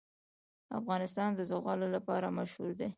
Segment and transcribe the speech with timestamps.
[0.79, 2.87] افغانستان د زغال لپاره مشهور دی.